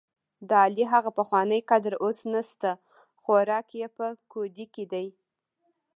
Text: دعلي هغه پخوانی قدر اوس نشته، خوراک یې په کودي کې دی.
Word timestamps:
دعلي 0.49 0.85
هغه 0.93 1.09
پخوانی 1.17 1.59
قدر 1.69 1.93
اوس 2.03 2.19
نشته، 2.33 2.71
خوراک 3.21 3.67
یې 3.79 3.87
په 3.97 4.05
کودي 4.31 4.65
کې 4.73 4.85
دی. 4.91 5.07